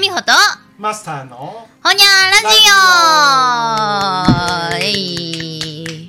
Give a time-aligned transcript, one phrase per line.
[0.00, 0.32] えみほと、
[0.78, 1.96] マスターのほにゃー
[2.42, 2.50] ラ
[4.78, 4.82] ジオ。
[4.82, 6.06] えい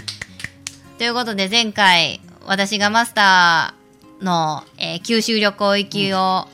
[0.98, 6.48] ということで前回、私がマスターの、えー九州旅行行きを、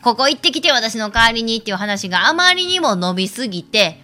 [0.00, 3.98] ここ行ってきて私の代わりにっていう話があまりにも伸びすぎて、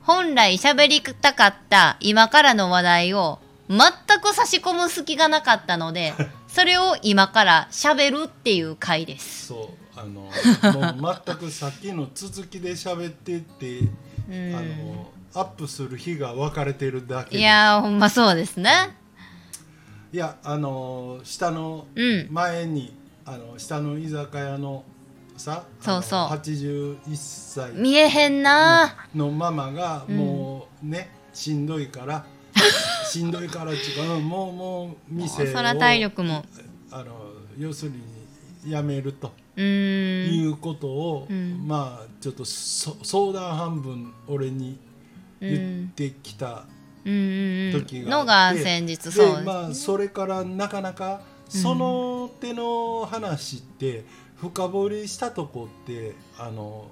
[0.00, 3.38] 本来喋りたかった今からの話題を
[3.68, 3.78] 全
[4.20, 6.14] く差し込む隙がなかったので、
[6.48, 9.46] それを今から喋るっていう回です。
[9.46, 10.30] そうあの
[10.96, 13.80] もう全くさっきの続きで喋ってって、
[14.28, 18.70] あのアップする日が分かれてるだけでいやー、ほんまそうですね。
[20.12, 22.94] いやあの下のうん前に、
[23.26, 24.84] あの下の居酒屋の
[25.36, 32.24] さそうそうあの81歳見えへんなのママがもうね、しんどいから
[33.10, 36.44] しんどいからっていうかうんもうもう店をそら体力も。
[36.90, 37.92] あの要する
[38.64, 39.32] にやめると。
[39.62, 41.66] いうことを、ん。
[41.66, 44.78] まあちょっとそ相談半分俺に
[45.40, 46.64] 言ってきた
[47.04, 49.42] 時がのがあって、先日そうですね。
[49.44, 54.04] まあそれからなかなかその手の話って
[54.36, 56.88] 深掘りしたとこってあの、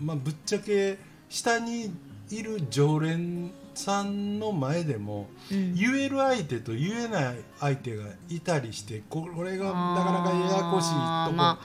[0.00, 1.92] まあ、ぶっちゃけ下に
[2.30, 5.74] いる常連さんの前でも、うん。
[5.74, 11.60] 言える相手と言えない相手がいたりしてこれがなかなかややこしいとこま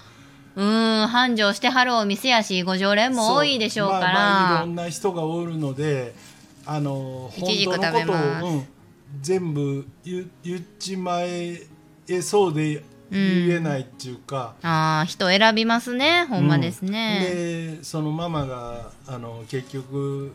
[0.56, 6.14] うーん繁盛してはるお店やしご常連も多いでしょうから、まあまあ、いろんな人がおるので
[6.66, 8.12] あの本当のこ
[8.42, 8.68] とをうん、
[9.22, 11.68] 全部言言っちまえ
[12.22, 17.30] そうで言えないっていうか、ああ人選びますねほんまですね、
[17.78, 20.34] でそのママがあの結局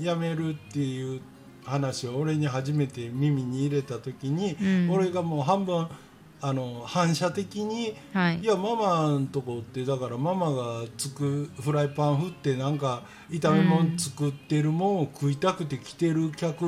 [0.00, 1.20] 辞めるっていう
[1.64, 4.90] 話を俺に初めて耳に入れた時に、うん。
[4.90, 5.88] 俺がもう半分
[6.40, 8.40] あの反射的にはい。
[8.40, 16.64] いやママんとこってだからママがつくフライパン振ってなんか炒め物作ってるもんを食いたくて来てる客、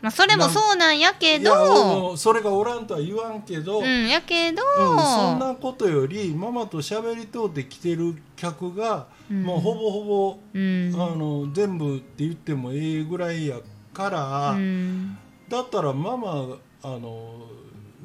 [0.00, 9.42] まあ、それもそうなんやけどそれがおらんとは言わんけど、うんやけど、うんそんなことよりママと喋りとうて来てる客が、うん。
[9.42, 10.92] もうほぼほぼ、うん。
[10.94, 13.56] あの全部って言ってもええぐらいや
[13.92, 15.16] から、うん。
[15.48, 16.46] だったらママ
[16.82, 17.46] あの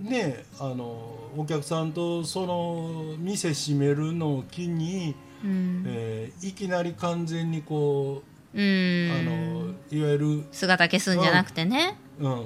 [0.02, 5.84] ねあのお客さんとその店閉めるのを機に、うん。
[5.88, 8.62] えーいきなり完全にこうう、あ
[9.24, 9.32] の
[9.68, 11.98] んいわゆる、姿消すんじゃなくてね。
[12.20, 12.46] うん、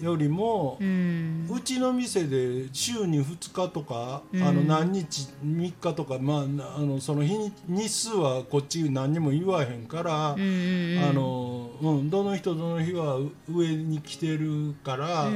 [0.00, 1.48] よりもう、ん。
[1.50, 4.42] うちの店で週に2日とか、うん。
[4.42, 15.26] あの何日3日とか、まあ、なあのその日に日数はこっち何にも言わへんから、うんあのうん、どの人どの日はう上に来てるから、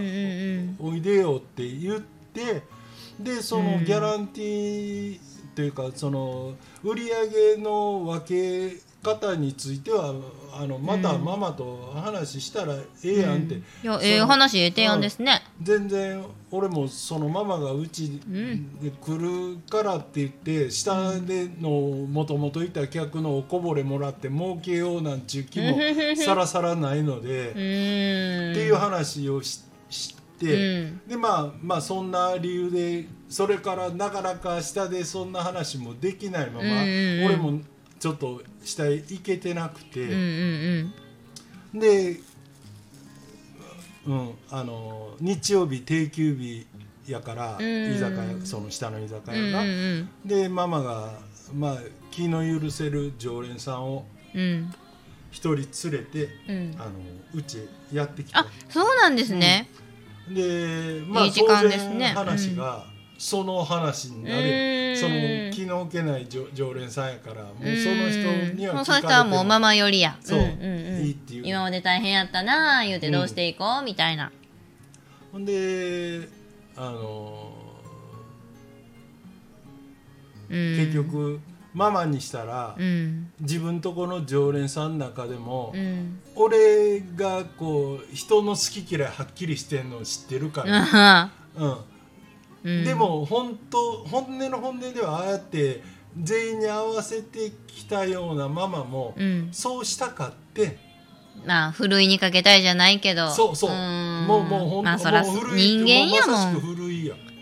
[0.78, 2.62] おいでよって言って
[3.18, 3.84] でそのうん。
[3.84, 5.20] ギャランティー
[5.54, 10.14] というかその売り上げの分け方については
[10.54, 11.24] あのまたうん。
[11.24, 15.42] ママと話したらええやんって、いやええ話ええ提案ですね。
[15.62, 18.78] 全然俺もそのママがうちん。
[18.80, 25.78] で来るからって言って下でのもともといた客のおこぼれもらって儲けようなんちゅう気も
[26.16, 27.50] さらさらないので。
[27.50, 27.60] って
[28.60, 31.00] いう話をしして、うん。
[31.06, 36.82] でまあまあそんな理由でそれからなかなか下でそんな話もできないまま、
[37.26, 37.60] 俺も
[38.02, 40.92] ちょっと下へ行けてなくて、うん
[41.72, 42.16] うんで、
[44.04, 46.66] うん、あの日曜日定休日
[47.06, 47.94] やから、うん。
[47.94, 50.08] 居酒屋その下の居酒うんうん屋が、うん。
[50.24, 51.12] でママが、
[51.54, 51.76] まあ、
[52.10, 54.74] 気の許せる常連さんをうん。
[55.30, 56.76] 一人連れて、うん。
[56.80, 56.90] あの
[57.34, 59.68] うちへやってきたあそうなんですね、
[60.28, 61.98] でまあいい時間当ですね。
[61.98, 62.91] 然話が
[63.22, 69.42] その話になうーんる、その気の置けない常常連さんやからもうその人にはもうその人はも。
[69.42, 70.16] うママ寄りや。
[70.20, 71.02] そう、んうんうん。
[71.04, 71.46] いいっていう。
[71.46, 74.32] 今まで大変やったなあ言うてどうしていこう、みたいな。
[75.30, 76.28] ほんで
[76.74, 77.52] あの
[80.50, 80.76] うん。
[80.76, 81.38] 結局
[81.74, 83.30] ママにしたら、うん。
[83.40, 86.18] 自分とこの常連さんの中でも、うん。
[86.34, 91.76] 俺がこう人の好き嫌いはっきりしてんのを知ってるから、うん
[92.64, 95.82] でも本当本音の本音ではああやって
[96.20, 99.48] 全員に合わせてきたようなママも、うん。
[99.52, 100.78] そうしたかって
[101.46, 103.30] まあふるいにかけたいじゃないけど。
[103.30, 103.70] そうそう。
[103.70, 106.62] もうもう本当、まあそら人間やもん。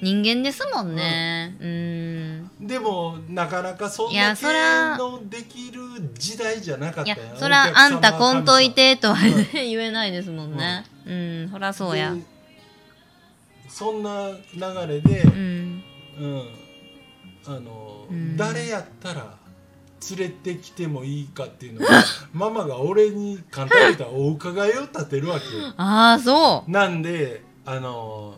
[0.02, 1.56] 人間ですもんね。
[1.61, 2.66] うん。
[2.66, 5.81] でもなかなかそんいやなのできる
[6.14, 10.87] 時代じゃなかっいやたやんそらあんたこんといてとはうん 言えないですもんね。
[11.06, 12.14] うんそらそうや。
[12.14, 12.20] で
[13.80, 15.82] そんな流れで、うん。
[16.18, 16.42] うん。
[17.46, 18.36] あのうん。
[18.36, 19.38] 誰やったら
[20.10, 22.04] 連れてきてもいいかっていうのは
[22.34, 25.72] ママが俺に簡単に言ったらお伺いを立てるわけよ。
[25.80, 28.34] ああそなんであの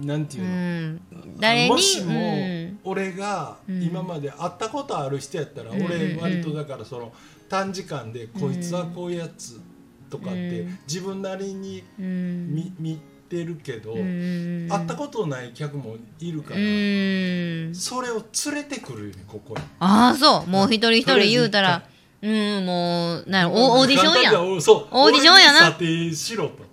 [0.00, 1.00] なんてう、いううの、ん、
[1.40, 1.68] 誰に？
[1.68, 2.78] もしもうん。
[2.84, 3.82] 俺がうん。
[3.82, 5.82] 今まで会ったことある人やったら、うん。
[5.84, 7.12] 俺割とだからその
[7.48, 9.60] 短時間でこいつはこういうやつ
[10.08, 10.78] とかってうん。
[10.86, 12.54] 自分なりにうん。
[12.78, 13.00] 見
[13.32, 17.74] 見てるけど、うん会ったことない客もいるから、うん。
[17.74, 19.62] それを連れてくるよねここに。
[19.80, 20.50] ああそう。
[20.50, 21.82] もう一人一人言うたら
[22.20, 25.76] うんもうなオオーディションやオーディションやな。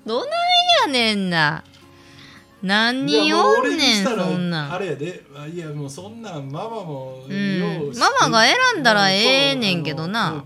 [0.06, 0.30] どない
[0.86, 1.64] やねんな。
[2.62, 4.74] 何人おんねんそんなん。
[4.74, 5.24] あれやで。
[5.36, 7.92] あいやもうそんなんママもうん。
[7.98, 10.44] ママが選んだらええうんねんけどな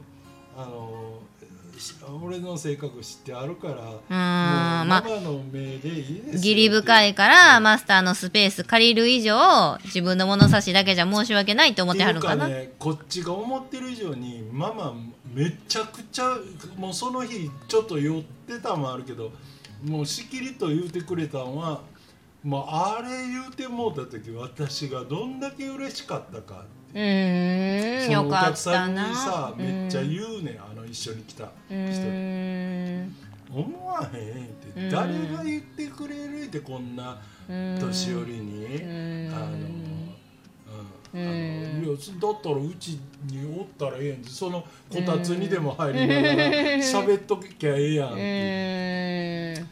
[2.25, 14.93] 俺の性格知ってあるからうーんまあママの目でいいですよ義理深いからうんマスターのスペース借りる以上自分の物差しだけじゃ申し訳ないと思ってはるかな、っていうねこっちが思ってる以上にママ
[15.33, 16.37] めちゃくちゃ
[16.77, 19.31] もうその日ちょっと酔ってたんもあるけど
[19.83, 21.81] もうしきりと言うてくれたんは
[22.43, 28.05] もうあれ言うてもうた時私がどんだけ嬉しかったかうーん。
[28.05, 32.01] そのおよかっ客さんにたなさめっちゃうん言うねんあの一緒に来たう人
[33.51, 38.65] 思わへんってうん誰が言ってくれるってこんなうん年寄りに。
[38.65, 39.33] うん。
[39.33, 39.53] あの、うん。
[41.13, 42.97] あのうんいやだったらうち
[43.27, 46.35] におったらええやんそのこたつにでも入りながら
[46.77, 49.63] 喋っときゃええやんうって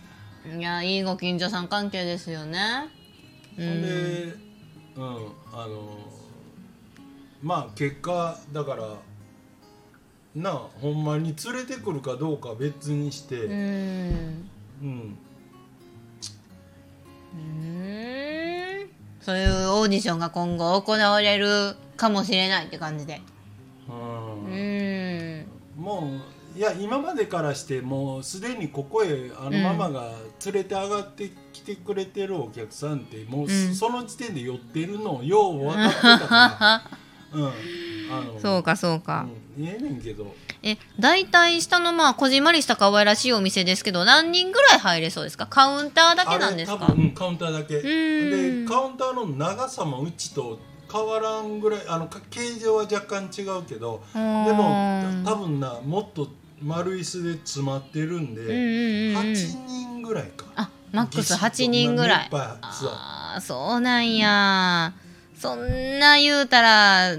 [0.58, 2.60] いやいいご近所さん関係ですよね。
[3.58, 3.88] うほんんで
[4.96, 5.04] うん
[5.54, 5.98] あの
[7.42, 8.96] まあ結果だから
[10.36, 14.50] なあほんまに連れてくるかどうかは別にして、うん。
[14.82, 15.18] うん。
[17.34, 18.90] うん。
[19.20, 23.22] そういうオーディションが今後行われるかもしれないって感じで。
[23.90, 24.46] うん。
[24.46, 25.46] うん。
[25.78, 26.12] も
[26.56, 30.12] ういや今までからしてもうすでにここへあのうんママが
[30.46, 33.76] 連れて上がってきてくれてるお客さんってもう、うん。
[33.76, 36.84] その時点で寄ってるのをよう分かってたから、
[37.34, 40.34] うん、そうかそうか、うん、ええねんけど。
[40.64, 45.48] え大体下のまあこじんまりした可愛らしいお店ですけど何人ぐらい入れそうですか？
[45.48, 46.86] カウンターだけなんですか？
[46.88, 47.80] うん、カウンターだけ。
[47.80, 47.82] ん。
[47.82, 50.60] でカウンターの長さもうちと
[50.92, 56.28] 変わらんぐらいあのか形状は若干違うけどででも多分なもっと
[56.62, 58.58] 丸椅子で詰まってるんで、うんうんう
[59.14, 59.32] んうん。
[59.32, 60.46] 8人ぐらいか。
[60.58, 62.30] あマックス8人ぐらい。
[62.32, 64.94] ああそうなんや
[65.42, 67.18] そんな言うたら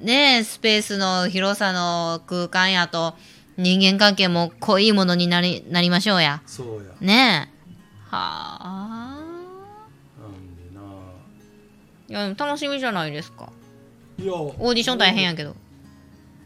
[0.00, 3.14] ねスペースの広さの空間やと
[3.56, 6.40] 人間関係も濃いものになりなりましょうや。
[6.46, 6.92] そうや。
[7.00, 7.50] ね。
[7.50, 9.20] えはあ。
[10.22, 10.62] なんで
[12.08, 13.52] いや楽しみじゃないですか。
[14.18, 15.56] ないやオーディション大変やけど。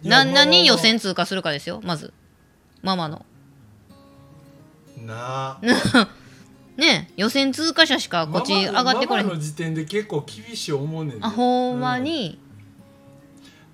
[0.03, 2.15] な何予選通過するかですよまず。
[2.81, 3.27] ママの。
[5.05, 5.61] な。
[5.93, 6.09] あ
[6.79, 9.27] ねえ予選通過者しかこっち上がってこれへん。
[9.27, 11.25] ママの時点で結構厳しい思うねんで。
[11.25, 12.41] あほんまに、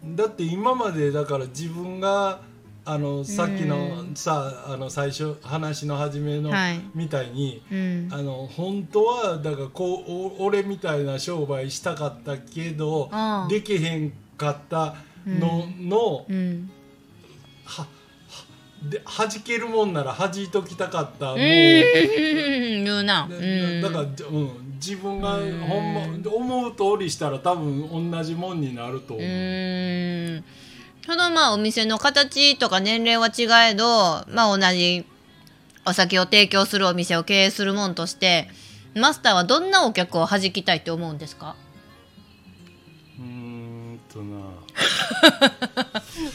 [0.02, 2.40] だって今までだから自分が
[2.86, 6.80] あのさっきのさあの最初話の初めのはい。
[6.94, 8.08] みたいに、うん。
[8.10, 13.10] あの本当はだからこうお俺みたいな商売したかったけど
[13.50, 14.96] できへんかった
[15.26, 16.70] の、のうん。
[17.66, 17.88] はは
[18.90, 21.40] で弾けるもんなら弾いときたかったもう、うん
[22.84, 23.26] 言うな。
[23.30, 23.80] だうん。
[23.82, 25.38] だから、うん、自分がほ
[25.80, 29.28] んま思う通りしたら多分同じもんになるとう思う。
[29.28, 30.44] ーん。
[31.06, 35.04] そのまあお店の形とか年齢は違えどまあ同じ
[35.86, 38.48] お酒を提供するお店を経営するもんとして
[38.94, 41.56] マスターはどんなお客を弾きたいって思うんですか？
[43.18, 44.40] うーんとな。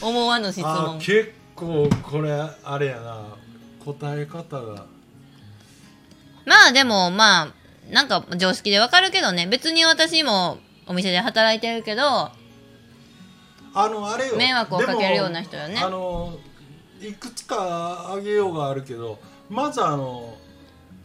[0.06, 3.36] 思わぬ質あ問結構これあれやな。
[3.84, 4.86] 答え方が。
[6.46, 7.48] まあでもまあ
[7.92, 9.46] なんか常識でわかるけどね。
[9.46, 12.32] 別に私もお店で働いてるけどあ
[13.74, 14.36] のあれよ。
[14.36, 15.78] 迷惑をかけるような人よね。
[15.78, 16.38] あの
[17.00, 20.34] いくつかあげようがあるけどまずあの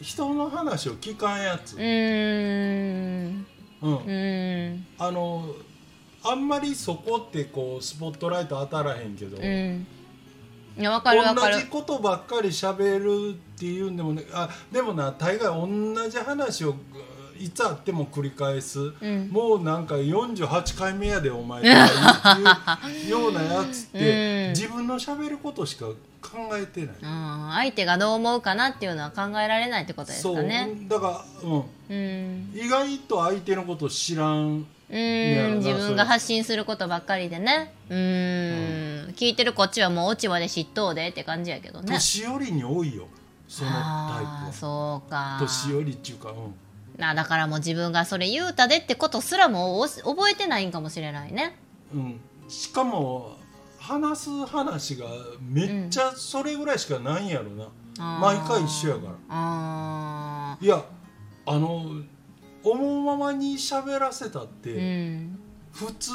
[0.01, 1.75] 人の話を聞かんやつ。
[1.75, 3.45] う、ーん。
[3.81, 3.95] うん。
[3.95, 4.87] うーん。
[4.97, 5.45] あの
[6.23, 9.87] あんまりそこってこうスポットライト当たらへんけど、うん
[10.77, 11.55] いやわかるわかる。
[11.55, 16.75] 同じことばっかり喋るっていうんでもねあでもな大概同じ話をう
[17.39, 19.29] いつあっても繰り返す、うん。
[19.29, 24.49] もうなんか48回目やでお前とかいうようなやつって、うん。
[24.51, 25.87] 自分の喋ることしか
[26.21, 32.51] 考えてない、うん相手がどう思うかなっていうのは考えられないってことですそうかねだから、うん、うん。
[32.55, 37.73] 意外と相手のこと知らんうん自分が発信することばっかりでね。
[37.89, 39.13] うーん。
[39.13, 41.93] 聞いてるこっちはもう落ちまで嫉妬でって感じやけどね。
[41.93, 43.07] 年寄りに多いよ
[43.47, 43.85] そのタイプ
[44.47, 44.49] は。
[44.51, 45.37] そうか。
[45.39, 46.55] 年寄りっていうかうん。
[46.97, 51.57] なだからもう自分がそれ言うたでってことすらもお覚えてないんかもしれないね。
[51.93, 53.37] うん、しかも
[53.79, 55.07] 話す話が
[55.41, 58.37] めっちゃそれぐらいしかないんやろな、あー。
[58.37, 59.13] 毎回一緒やから。
[59.29, 60.83] あいや
[61.45, 61.85] あの
[62.65, 65.39] 思うままに喋らせたっーて、うん。
[65.71, 66.11] 普通、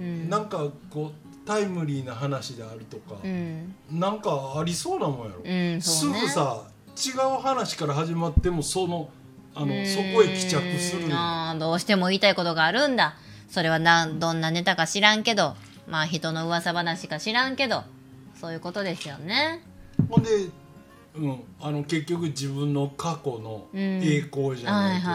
[0.00, 0.30] うん。
[0.30, 3.74] なんかこうタイムリーな話であるとか、うん。
[3.90, 6.64] なんかありそうなもんやろ、うんすぐさ
[6.96, 9.08] 違う話から始まってもその
[9.54, 9.86] あのうん。
[9.86, 11.08] そこへ帰着する。
[11.10, 13.16] あーどうしても言いたいことがあるんだ。
[13.50, 15.56] それはなんどんなネタか知らんけど
[15.86, 17.84] まあ人の噂話か知らんけど
[18.40, 19.62] そういうことですよね。
[20.08, 20.30] ほんで、
[21.14, 25.06] うん、あの結局自分の過去の栄光じゃないけ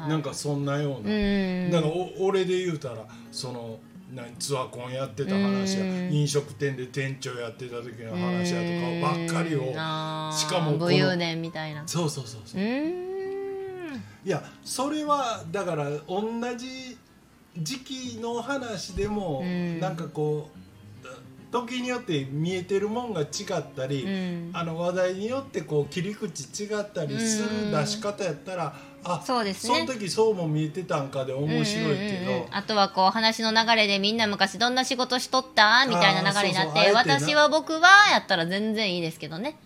[0.00, 1.70] ど、なんかそんなよううな、ん。
[1.70, 3.80] なんかお俺で言うたらその
[4.14, 6.12] 何ツアコンやってた話やうん。
[6.12, 9.72] 飲食店で店長やってた時の話やとかばっかりを
[10.32, 11.82] しかもこの武勇伝みたいな。
[11.86, 12.60] そうそうそうそう。
[12.60, 16.96] いやそれはだから同じ
[17.58, 19.80] 時期の話でも、うん。
[19.80, 20.58] なんかこう
[21.52, 24.50] 時によって見えてるもんが違ったり、うん。
[24.54, 29.74] あの話題によってこう切り口違ったりする出し方やったら、あそうですね。
[29.74, 32.54] その時そうも見えてたんかで面白いけど、うんうんうん。
[32.54, 37.80] あとはこう話の流れでみんな昔どんな仕事しとったみたいな流れになって私は僕は
[38.10, 39.56] やったら全然いいですけどね。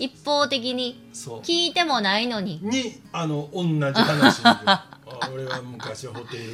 [0.00, 2.60] 一方的に聞いてもないのに。
[2.62, 4.42] にあの同じ話
[5.32, 6.44] 俺は昔ホテル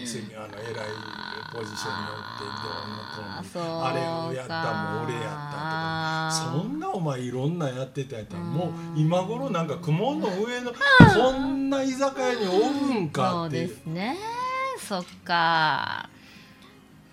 [0.00, 0.74] のせあの偉い
[1.52, 13.68] ポジションにおってどうのこうのあれをやったもん俺やったとかそんなお前いろんなやってたやったらもう今頃なんか雲の上のこんな居酒屋におるんそうでかっていう。
[13.68, 14.16] すね
[14.78, 16.08] そっか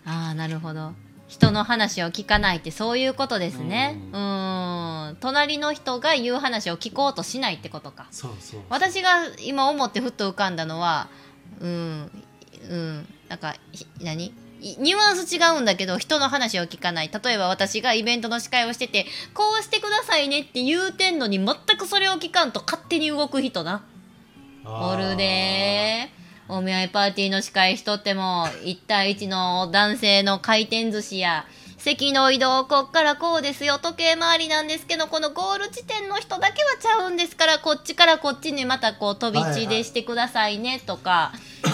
[0.06, 0.94] ああなるほど
[1.32, 3.96] 人の話を聞かないってそういうことですね。
[4.12, 5.18] ううん。
[5.22, 8.08] 隣の人が言う話を聞こうとしないってことか。
[8.12, 11.08] そうそう私が今思ってふっと浮かんだのは
[11.62, 12.12] うん。
[12.70, 13.08] うん。
[13.30, 14.34] なんかひ何？
[14.60, 17.10] いニュアンス違うんだけど人の話を聞かない。
[17.10, 23.86] 例えば私がイベントの司会をしててこうしてくださいねって言うてんのに全くそれを聞かんと勝手に動く人な。
[24.66, 31.46] おるでーお見合いパーティーの司会しとっても1対1の男性の回転寿司や
[31.78, 33.80] 席の移動こっからこうですよ。
[33.80, 41.32] 時計回りなんですけどこのゴール地点の人だけはちゃうんですからこっちからこっちにまたこう飛び地でしてくださいねとか、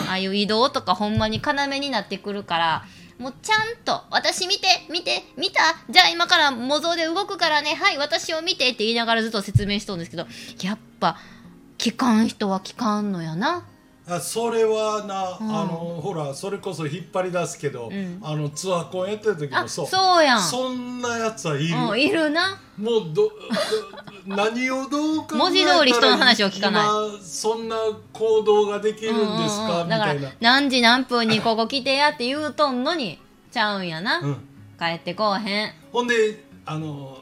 [0.07, 2.85] ああいう移動とかほんまに要になってくるから
[3.19, 5.75] もうちゃんと「私見て見て見た。
[5.89, 7.75] じゃあ今から模造で動くからね。
[7.75, 10.25] はい私を見て」って言いながらずっと説明しとるんですけど
[10.61, 11.17] やっぱ
[11.77, 13.65] 聞かん人は聞かんのやな。
[14.09, 15.55] あそれはな、うん。
[15.55, 18.19] あのほらそれこそ引っ張り出すけど、ん。
[18.21, 19.87] あのツアーコンやってる時あもそう。
[19.87, 20.41] そうやん。
[20.41, 22.59] そんなやつはいる、うん、いるな。
[22.77, 23.31] もうどど
[24.27, 26.85] 何をどう考えたら文字通り人の話を聞かない。
[26.85, 27.75] 今そんな
[28.13, 29.89] 行動ができるんですか、うんうんうん。
[29.89, 33.19] だからみたいな、何時何分にここ来てやって言うとんのに
[33.51, 34.35] ちゃうんやな、うん、
[34.79, 35.73] 帰ってこうへん。
[35.91, 37.17] ほんであの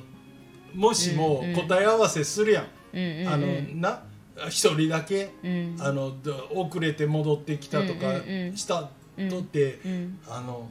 [0.73, 1.55] もしもうんうん。
[1.55, 3.27] 答え合わせするやん、うんうんうん。
[3.29, 4.03] あのな
[4.49, 5.77] 一人だけ、うん。
[5.79, 8.57] あのど遅れて戻ってきたとかうんうんうん。
[8.57, 8.89] した
[9.29, 10.67] とって、うんあの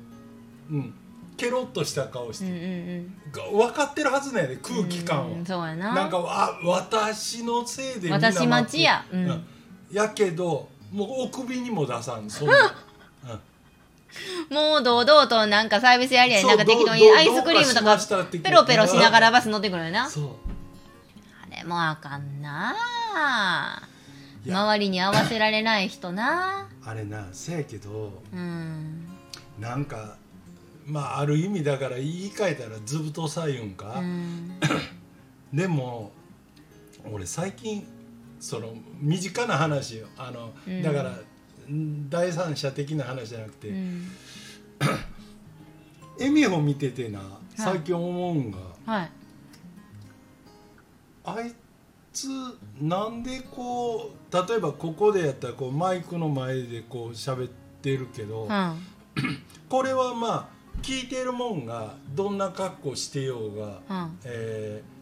[0.70, 0.94] うん。
[1.36, 2.66] ケロッとした顔しうんうて、
[2.98, 3.06] ん。
[3.32, 5.94] が分かってるはずなんやで空気感は、うんそうやな。
[5.94, 9.04] なんかあ私のせいで私待ちや。
[9.10, 9.30] うん。
[9.30, 9.46] うん。
[9.92, 12.48] やけどもうお首にも出さんそん
[14.48, 17.98] もう堂々となんかサービスエリアになんか適当にアイスクリームとか
[18.30, 20.08] ペロペロしながらバス乗ってくるよな。
[20.08, 20.24] そう。
[21.42, 22.76] あれもあかんな
[24.44, 24.60] いや。
[24.60, 26.68] 周りに合わせられない人な。
[26.84, 29.06] あれなせやけどうん。
[29.58, 30.16] なんか
[30.86, 34.60] まあある意味だから言い換えたら図太さ言うんか、うん。
[35.52, 36.12] でも
[37.10, 37.86] 俺最近
[38.40, 40.08] その身近な話よ。
[40.18, 40.82] あの、うん。
[40.82, 41.10] だから
[41.72, 44.08] ん第三者的な話じゃなくて、うん。
[46.20, 47.20] エミホ見ててな
[47.56, 49.10] 最近思うんが、はい。
[51.24, 51.54] あい
[52.14, 52.28] つ
[52.80, 57.50] なんでこう例えばここでやったらこうマイクの前でこう喋っ
[57.82, 58.78] てるけど、うん。
[59.68, 60.48] これはまあ
[60.82, 64.18] 聞いてるもんがどんな格好してようが、うん。
[64.24, 64.94] えー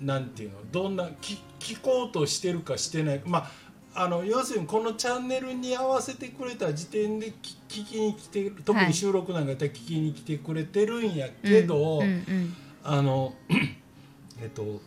[0.00, 3.48] なんていうのどんな聞聞こうとしてるかしてないかま
[3.94, 8.88] ああの要するにこのチャンネルに合わせてくれた時点で聞聞きに来て特はい。
[8.88, 12.56] に収録なんかやったら聞きに来てくれてるんやけど、うんうん。
[12.82, 13.34] あの
[14.42, 14.80] えっと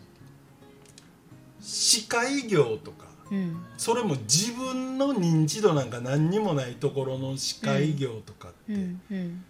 [1.67, 3.65] 司会業とかうん。
[3.77, 9.43] それも自分の認知度なんか何にもないところの司会業とかって、うんうん。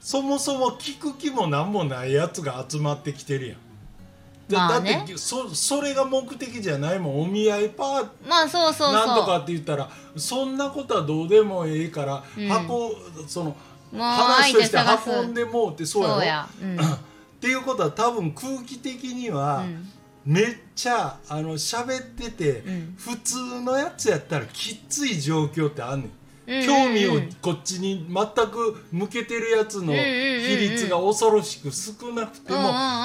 [0.00, 3.58] そもそも聞く気も何もないやつが集まってきてるやん。
[4.48, 4.92] でまあね。
[4.92, 12.48] だってそそれが目的じゃないもんお見合いパーまあそうそうなんとかって言ったらそんなことはどうでもええから、うん。
[12.48, 12.92] 箱
[13.26, 13.56] その
[13.96, 14.76] 話として
[15.10, 16.60] 運んでもうってそうやろ。
[16.60, 16.78] そうん。
[16.78, 16.98] っ
[17.40, 19.92] ていうことは多分空気的には、うん
[20.24, 22.94] めっちゃあの喋ってて、うん。
[22.98, 26.10] 普通のやつやったらきっつい状況ってあんねん。
[26.10, 32.58] うん興味をこっちに全く向けてるやつの比率が恐ろしく少なくても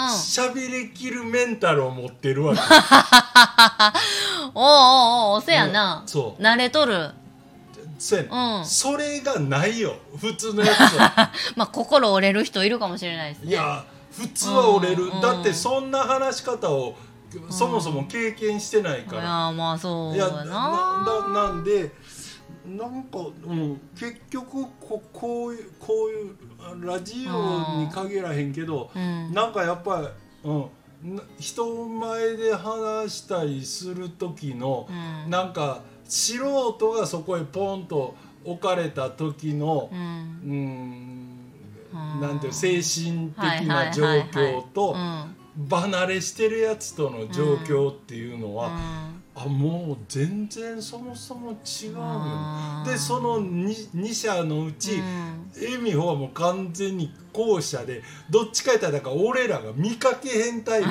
[0.07, 2.61] 喋りきるメンタルを持ってるわけ。
[4.55, 7.11] おうおうおうせやな、うんそう慣れとる
[7.99, 16.95] そうやうんそれがないよ普通のやつはまあ心折れる人いるかもしれないですねいや普通は折れる、うんうんだってそんな話し方を
[17.49, 21.91] そもそも経験してないいから、やまあそういややななんで
[22.65, 29.33] なんか、うん、結局ここういうこういうあラジオに限らへんけど、うん。
[29.33, 30.53] なんかやっぱり、う
[31.09, 35.29] ん、な人前で話したりする時の、うん。
[35.29, 38.15] なんか素人がそこへポンと
[38.45, 40.07] 置かれた時のう、んうん。
[40.07, 41.22] うん
[41.93, 45.35] なんていう精神的な状況とうん。
[45.69, 49.23] 離れしてるやつとの状況っていうのは、うん。
[49.35, 55.51] あもう全然そもそも違うよでその 2, 2社のうち、うん。
[55.61, 60.83] エミホはもう完全に後者でどっちかやったらだから俺らが見かけへんタイ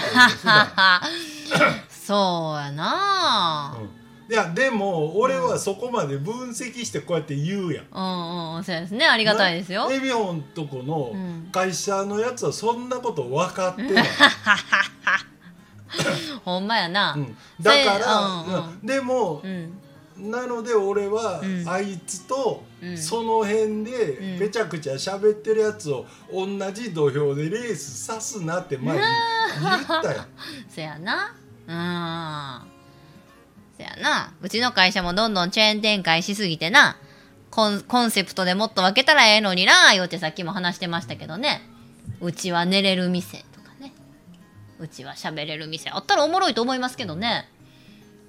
[1.89, 3.77] そうやな。
[3.81, 4.02] うん
[4.33, 7.85] いやでも俺はそこまで分析してこうやって言うやん。
[7.93, 9.05] うんうんそうですね。
[9.05, 9.91] ありがたいですよ。
[9.93, 11.51] エミホンとこのうん。
[11.53, 14.05] 会社のやつはそんなこと分かってない、
[16.47, 17.13] ほんまやな。
[17.13, 17.37] うん。
[17.61, 18.55] だから、うんうん。
[18.55, 18.87] うん。
[18.87, 19.79] でもう、ん。
[20.17, 21.69] なので俺はうん。
[21.69, 22.97] あいつとうん。
[22.97, 23.85] その辺うん。
[23.85, 29.03] でぺちゃくちゃ喋ってるやつを同じ土俵でレースさすなって前に
[29.61, 30.25] 言ったよ。
[30.71, 31.35] せやな。
[31.69, 31.75] う
[32.69, 32.72] ん
[33.83, 34.33] せやな。
[34.41, 36.97] うちの会社もどんどんチェーン展開しすぎてな。
[37.51, 41.61] コンコンセプトでもっと分けたらええのにな言うてさっきも話してましたけどね。
[42.21, 43.93] うちは寝れる店とかね。
[44.79, 45.91] うちは喋れる店。
[45.91, 47.49] あったらおもろいと思いますけどね。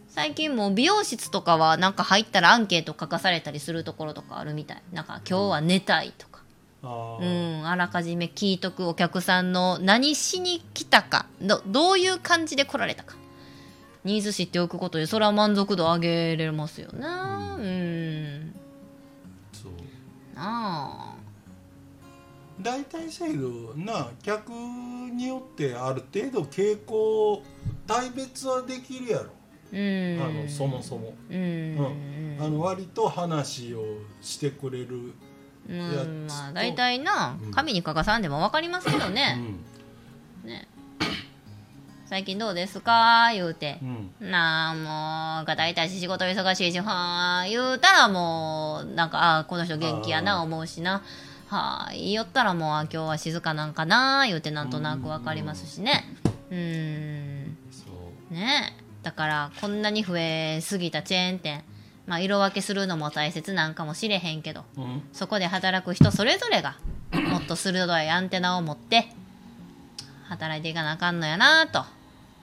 [0.09, 4.81] 最近もう美容室とかはなんか入ったらアンケート書かされたりするところとかあるみたい。
[4.91, 6.41] なんか今日は寝たいとか。
[6.83, 11.27] あうーん、あらかじめ聞いとくお客さんの何しに来たか。
[11.41, 13.15] どどういう感じで来られたか
[14.03, 17.05] ニーズ知っておくことでそれは満足度上げれますよね。
[17.05, 18.55] うん。
[19.53, 20.35] そう。
[20.35, 21.13] なあ。
[22.61, 27.41] 大体せやけどな客によってある程度傾向
[27.87, 29.25] 大別はできるやろ、
[29.71, 30.21] うん。
[30.21, 31.37] あのそもそも、うん。
[31.37, 32.37] うん。
[32.39, 33.83] あの割と話を
[34.21, 35.13] してくれる、
[35.67, 35.77] うん。
[35.77, 37.51] やつまあ大体なうん。
[37.51, 39.57] 紙に書かさんでも分かりますけどうね,、ん。
[40.45, 40.67] ね
[42.05, 43.31] 最近どうですか？
[43.33, 43.79] 言うて。
[44.21, 44.75] うん、なあ
[45.39, 51.01] もうが大体仕事忙しいしはあ言うたらもうなんかああこの人元気やな思うしな。
[51.47, 56.03] はあ言いよったらもうあ今日は静かなんかな言うてなんとなくわかりますしね。
[56.51, 57.57] うーん。
[58.31, 58.73] ね。
[58.79, 61.63] えだからこんなに増えすぎたチェーン店。
[62.05, 64.65] まあ色分けするのも大切なんかもしれへんけど。
[64.77, 65.03] うん。
[65.13, 66.75] そこで働く人それぞれが
[67.13, 69.07] もっと鋭いアンテナを持って
[70.33, 71.83] 働いていかなあかんのやなと。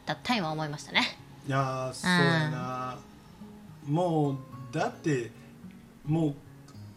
[0.07, 1.03] たった今思いましたね。
[1.47, 2.99] いやーそうやな、
[3.89, 4.37] もう
[4.73, 5.31] だって
[6.05, 6.35] もう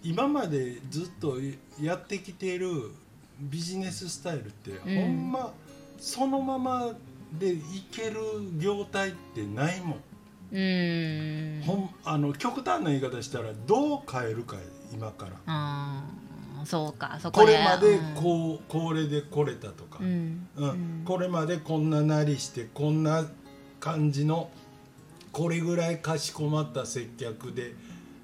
[0.04, 1.38] 今までずっと
[1.82, 2.92] やってきてる
[3.40, 5.02] ビジネススタイルって、うん。
[5.02, 5.54] ほんま
[5.98, 6.92] そのまま
[7.40, 7.60] でい
[7.92, 8.20] ける
[8.60, 10.00] 業態ってないもん,、
[10.52, 11.64] うーん。
[11.64, 14.62] ほんあの極端な言い方したらどう変えるかや
[14.94, 16.04] 今から
[16.66, 17.46] そうかそこで。
[17.46, 18.16] これまでうん。
[18.16, 20.48] こうこれで来れたとか、うん。
[21.06, 23.26] これまでこんななりしてこんな
[23.80, 24.50] 感じの
[25.32, 27.74] これぐらいかしこまった接客で、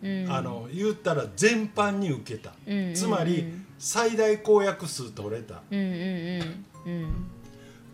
[0.03, 0.31] うん。
[0.31, 2.53] あの言ったら全般に受けた、
[2.93, 3.45] つまり
[3.77, 5.61] 最大公約数取れた。
[5.71, 5.89] うんうんう
[6.39, 7.27] んうん。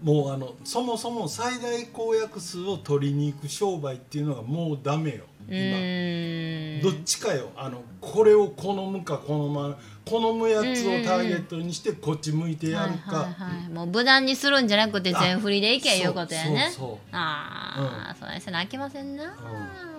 [0.03, 5.23] もうあのそもそも最大公約数を取りに行く商売っていうのがもうダメよ。
[5.34, 6.81] う今。
[6.81, 7.49] どっちかよ。
[7.55, 16.71] あのこれを好むか好ま好むやつをターゲットにしてこっち向いてやるか、はいはいはい、もう無難にするんじゃなくて全振りでいけいうことやね
[17.12, 18.58] ああ、そうですね。
[18.58, 19.36] 飽きませんな。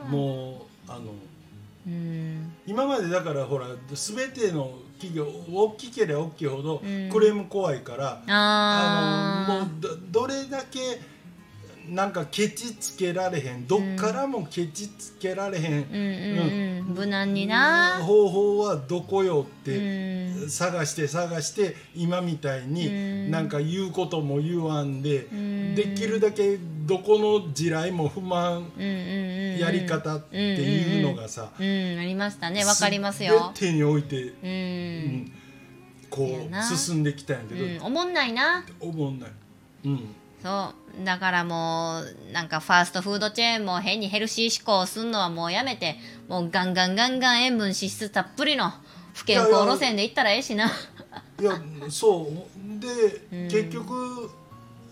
[0.06, 0.10] うん。
[0.10, 1.12] もうあの
[1.86, 2.52] うん。
[2.66, 7.10] 今までだからほら全ての企業大きければ大きいほどうん。
[7.10, 11.00] クレーム怖いから、あのあもうどどれだけ
[11.88, 13.66] なんかケチつけられへん。
[13.66, 15.80] どっからもケチつけられへん、うん。
[15.80, 17.98] うんうん無難にな。
[18.04, 20.50] 方法はどこよって、うん。
[20.50, 23.30] 探して探して今みたいに、うん。
[23.30, 25.74] なんか言うことも言わんで、ん。
[25.74, 28.72] できるだけどこの地雷も不満
[29.58, 31.98] やり方っていうのがさ、うん。
[31.98, 32.64] ありましたね。
[32.64, 33.52] わかりますよ。
[33.54, 34.48] 全てにおいて、ううん。
[35.22, 35.32] ん、
[36.10, 38.64] こそう進んできたんやけど、うん、おもんないな。
[38.80, 39.30] 思んない。
[39.84, 40.14] うん
[40.46, 45.96] そうだからもうなんかファーストフードチェーンも変にヘルシー志向すんのはもうやめて
[46.28, 48.70] もうガンガンガンガン塩分脂質たっぷりの
[49.12, 50.66] 不健康路線で行ったらええしな。
[51.40, 52.80] いやそう。
[52.80, 54.30] で、結局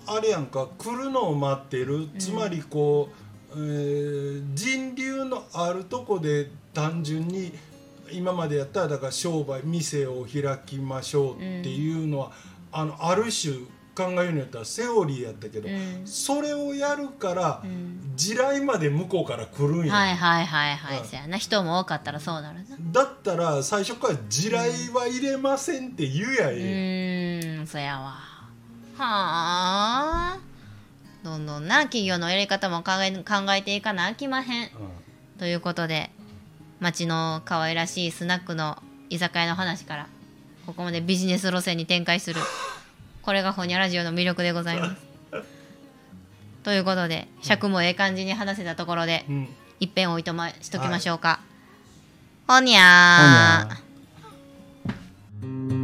[0.06, 3.10] あれやんか来るのを待ってる、つまりこ
[3.54, 7.52] う、えー人流のあるとこで単純に
[8.10, 12.32] 今までやったらだから商売店を開きましょうっていうのは、
[12.72, 13.54] あのある種
[13.94, 16.02] 考えるんやったらセオリーやったけど、うん。
[16.04, 18.12] それをやるから、ん。
[18.16, 21.04] 地雷まで向こうから来るんや、はいはいはいはい、うん。
[21.04, 21.38] そやな。
[21.38, 22.76] 人も多かったらそうなるな。
[22.92, 28.18] だったら最初から地雷は入れませんって言うやうええーんそやわ。
[28.96, 30.38] はあ。
[31.22, 34.66] どんどんな企業のやり方も考え考えていかなあきまへん。
[34.66, 34.70] うん。
[35.38, 36.10] ということで
[36.80, 40.06] 町の可愛らしいスナックの居酒屋の話から
[40.66, 42.40] ここまでビジネス路線に展開する
[43.24, 44.96] これがホニャラジオの魅力でございます。
[46.62, 49.48] ということで尺もええ感じに話せたところで、うん、
[49.80, 51.40] いっぺんおいとましときましょうか、
[52.46, 55.83] はい、ほにゃー。